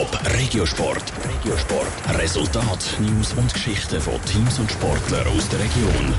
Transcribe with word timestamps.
Top 0.00 0.18
Regiosport. 0.32 1.12
Regiosport. 1.28 2.18
Resultat, 2.18 2.96
News 3.00 3.34
und 3.34 3.52
Geschichten 3.52 4.00
von 4.00 4.14
Teams 4.24 4.58
und 4.58 4.70
Sportlern 4.70 5.26
aus 5.26 5.46
der 5.50 5.58
Region. 5.58 6.14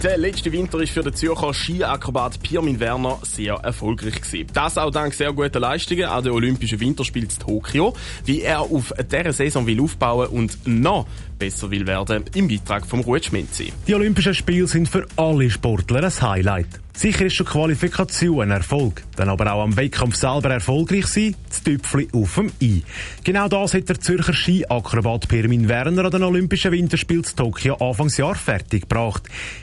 Der 0.00 0.16
letzte 0.16 0.52
Winter 0.52 0.78
ist 0.78 0.92
für 0.92 1.02
den 1.02 1.12
Zürcher 1.12 1.52
Skiakrobat 1.52 2.40
Pirmin 2.40 2.78
Werner 2.78 3.18
sehr 3.22 3.54
erfolgreich 3.54 4.20
gewesen. 4.20 4.46
Das 4.54 4.78
auch 4.78 4.92
dank 4.92 5.12
sehr 5.12 5.32
guter 5.32 5.58
Leistungen 5.58 6.04
an 6.04 6.22
den 6.22 6.30
Olympischen 6.34 6.78
Winterspielen 6.78 7.28
in 7.28 7.36
Tokio. 7.36 7.96
Wie 8.26 8.42
er 8.42 8.60
auf 8.60 8.94
dieser 9.10 9.32
Saison 9.32 9.66
will 9.66 9.80
aufbauen 9.80 10.28
und 10.28 10.68
noch 10.68 11.08
besser 11.36 11.68
will 11.72 11.88
werden, 11.88 12.26
im 12.36 12.46
Beitrag 12.46 12.86
vom 12.86 13.00
Ruud 13.00 13.24
Schmenzi. 13.24 13.72
Die 13.88 13.94
Olympischen 13.96 14.34
Spiele 14.34 14.68
sind 14.68 14.88
für 14.88 15.08
alle 15.16 15.50
Sportler 15.50 16.04
ein 16.04 16.20
Highlight. 16.20 16.80
Sicher 16.92 17.26
ist 17.26 17.34
schon 17.34 17.46
Qualifikation 17.46 18.42
ein 18.42 18.50
Erfolg, 18.50 19.02
dann 19.16 19.28
aber 19.28 19.52
auch 19.52 19.62
am 19.62 19.76
Wettkampf 19.76 20.16
selber 20.16 20.50
erfolgreich 20.50 21.06
sein, 21.06 21.34
das 21.48 21.62
Tüpfli 21.62 22.08
auf 22.12 22.34
dem 22.34 22.52
I. 22.60 22.82
Genau 23.24 23.48
das 23.48 23.74
hat 23.74 23.88
der 23.88 24.00
Zürcher 24.00 24.32
Skiakrobat 24.32 25.28
Pirmin 25.28 25.68
Werner 25.68 26.04
an 26.04 26.10
den 26.10 26.22
Olympischen 26.22 26.72
Winterspielen 26.72 27.24
in 27.24 27.36
Tokio 27.36 27.76
Anfangsjahr 27.76 28.34
fertig 28.34 28.82
gebracht. 28.82 29.22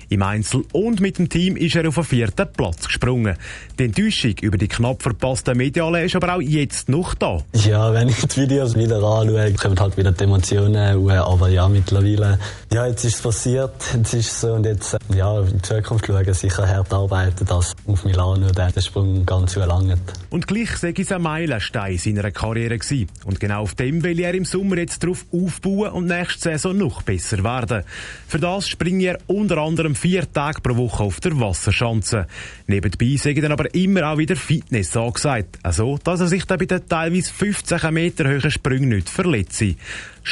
Im 0.10 0.22
Einzel 0.22 0.64
und 0.72 1.02
mit 1.02 1.20
dem 1.20 1.28
Team 1.28 1.58
ist 1.58 1.76
er 1.76 1.88
auf 1.88 1.96
den 1.96 2.04
vierten 2.06 2.48
Platz 2.56 2.88
gesprungen. 2.88 3.38
Die 3.78 3.86
Enttäuschung 3.86 4.36
über 4.42 4.58
die 4.58 4.68
knapp 4.68 5.04
verpasste 5.04 5.54
Mediale 5.54 6.06
ist 6.06 6.16
aber 6.16 6.36
auch 6.36 6.42
jetzt 6.42 6.88
noch 6.90 7.14
da. 7.14 7.44
Ja, 7.54 7.94
wenn 7.94 8.08
ich 8.08 8.26
die 8.26 8.42
Videos 8.42 8.76
wieder 8.76 8.98
anschaue, 8.98 9.54
kommen 9.54 9.80
halt 9.80 9.98
wieder 9.98 10.12
die 10.12 10.24
Emotionen, 10.24 11.10
aber 11.10 11.50
ja, 11.50 11.68
mittlerweile, 11.68 12.40
ja, 12.72 12.88
jetzt 12.88 13.04
ist 13.04 13.16
es 13.16 13.22
passiert, 13.22 13.74
jetzt 13.94 14.14
ist 14.14 14.32
es 14.32 14.42
so 14.42 14.54
und 14.54 14.66
jetzt, 14.66 14.98
ja, 15.14 15.40
in 15.42 15.62
Zukunft 15.62 16.06
schauen, 16.08 16.34
sicher 16.34 16.68
hart 16.68 16.94
arbeiten, 16.94 17.17
dass 17.26 17.76
auf 17.86 18.06
Milano 18.06 18.52
der 18.52 18.82
Sprung 18.82 19.26
ganz 19.26 19.54
so 19.54 19.60
langt. 19.62 20.02
Und 20.30 20.48
gleich 20.48 20.78
sei 20.78 20.94
es 20.98 21.12
ein 21.12 21.22
Meilenstein 21.22 21.98
seiner 21.98 22.32
Karriere 22.32 22.78
gewesen. 22.78 23.10
Und 23.26 23.40
genau 23.40 23.62
auf 23.62 23.76
dem 23.76 24.04
will 24.04 24.20
er 24.20 24.34
im 24.34 24.46
Sommer 24.46 24.78
jetzt 24.78 25.04
darauf 25.04 25.26
aufbauen 25.32 25.92
und 25.92 26.06
nächste 26.06 26.52
Saison 26.52 26.78
noch 26.78 27.02
besser 27.02 27.44
werden. 27.44 27.84
Für 28.28 28.40
das 28.40 28.70
springt 28.70 29.04
er 29.04 29.18
unter 29.28 29.58
anderem 29.58 29.96
vier 29.96 30.32
Tage 30.32 30.62
pro 30.62 30.78
Woche 30.78 31.04
auf 31.04 31.20
der 31.20 31.40
Wasserschanze. 31.40 32.28
Nebenbei 32.68 33.16
sei 33.18 33.34
dann 33.34 33.52
aber 33.52 33.74
immer 33.74 34.12
auch 34.12 34.18
wieder 34.18 34.36
Fitness 34.36 34.96
angesagt. 34.96 35.60
Also, 35.64 35.98
dass 36.04 36.22
er 36.22 36.28
sich 36.28 36.46
dann 36.46 36.60
bei 36.60 36.66
den 36.66 36.88
teilweise 36.88 37.34
15 37.34 37.94
Meter 37.94 38.26
hohen 38.26 38.52
Sprüngen 38.52 38.90
nicht 38.90 39.10
verletzt. 39.10 39.64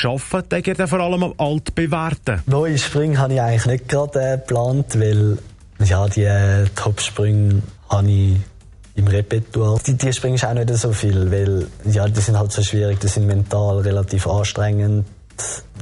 Arbeiten 0.03 0.49
denke 0.49 0.75
er 0.77 0.87
vor 0.87 0.99
allem 0.99 1.23
am 1.23 1.33
Altbewährten. 1.37 2.41
Neue 2.47 2.77
Sprünge 2.77 3.17
habe 3.17 3.33
ich 3.33 3.41
eigentlich 3.41 3.65
nicht 3.65 3.89
gerade 3.89 4.19
äh, 4.19 4.37
geplant, 4.37 4.99
weil 4.99 5.37
ja, 5.85 6.07
die 6.07 6.23
äh, 6.23 6.65
Top-Sprünge 6.75 7.61
habe 7.89 8.11
ich 8.11 8.37
im 8.95 9.07
Repertoire. 9.07 9.79
Die, 9.85 9.93
die 9.95 10.07
ist 10.09 10.25
auch 10.25 10.53
nicht 10.53 10.73
so 10.75 10.91
viel, 10.93 11.31
weil 11.31 11.67
ja, 11.85 12.07
die 12.07 12.21
sind 12.21 12.37
halt 12.37 12.51
so 12.51 12.61
schwierig, 12.61 12.99
die 12.99 13.07
sind 13.07 13.27
mental 13.27 13.79
relativ 13.79 14.27
anstrengend 14.27 15.05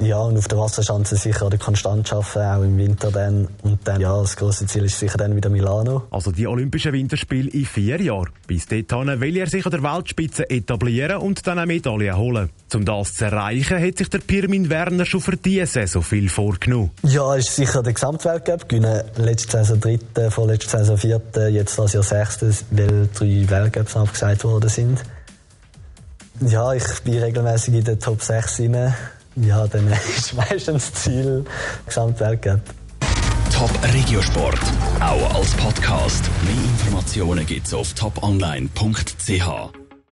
ja, 0.00 0.18
und 0.18 0.36
auf 0.36 0.48
der 0.48 0.58
Wasserschanze 0.58 1.16
sicher 1.16 1.48
die 1.50 1.56
konstant 1.56 2.08
schaffen, 2.08 2.42
auch 2.42 2.62
im 2.62 2.76
Winter 2.76 3.12
dann. 3.12 3.48
Und 3.62 3.78
dann, 3.84 4.00
ja, 4.00 4.20
das 4.20 4.36
große 4.36 4.66
Ziel 4.66 4.84
ist 4.84 4.98
sicher 4.98 5.16
dann 5.18 5.36
wieder 5.36 5.48
Milano. 5.48 6.02
Also 6.10 6.32
die 6.32 6.46
Olympischen 6.46 6.92
Winterspiele 6.92 7.50
in 7.50 7.64
vier 7.64 8.00
Jahren. 8.00 8.30
Bis 8.46 8.66
dahin 8.66 9.20
will 9.20 9.36
er 9.36 9.46
sich 9.46 9.64
an 9.64 9.70
der 9.70 9.82
Weltspitze 9.82 10.50
etablieren 10.50 11.18
und 11.18 11.46
dann 11.46 11.58
eine 11.58 11.66
Medaille 11.66 12.16
holen. 12.16 12.50
Um 12.74 12.84
das 12.84 13.14
zu 13.14 13.26
erreichen, 13.26 13.80
hat 13.80 13.98
sich 13.98 14.10
der 14.10 14.18
Pirmin 14.18 14.68
Werner 14.68 15.06
schon 15.06 15.20
für 15.20 15.36
diese 15.36 15.66
Saison 15.66 16.02
viel 16.02 16.28
vorgenommen. 16.28 16.90
Ja, 17.04 17.36
ist 17.36 17.54
sicher 17.54 17.82
der 17.82 17.92
Gesamtweltcup. 17.92 18.68
Gewinnen 18.68 19.02
letzte 19.16 19.58
Saison 19.58 19.80
dritte, 19.80 20.30
vorletzte 20.30 20.78
Saison 20.78 20.98
vierte, 20.98 21.46
jetzt 21.48 21.78
das 21.78 21.92
Jahr 21.92 22.02
sechste, 22.02 22.52
weil 22.72 23.08
drei 23.14 23.48
Weltcups 23.48 23.96
abgesagt 23.96 24.42
worden 24.42 24.68
sind. 24.68 25.04
Ja, 26.40 26.72
ich 26.72 26.84
bin 27.04 27.22
regelmäßig 27.22 27.74
in 27.74 27.84
den 27.84 28.00
Top 28.00 28.20
6 28.20 28.60
rein. 28.60 28.94
Ja, 29.36 29.66
dann 29.66 29.88
ist 30.16 30.34
meistens 30.34 30.90
das 30.90 31.02
Ziel 31.02 31.44
Gesamtweltcup. 31.86 32.60
Top 33.52 33.70
Regiosport, 33.92 34.58
auch 35.00 35.34
als 35.34 35.52
Podcast. 35.52 36.24
Mehr 36.44 36.54
Informationen 36.54 37.46
gibt's 37.46 37.72
auf 37.72 37.92
toponline.ch. 37.94 39.83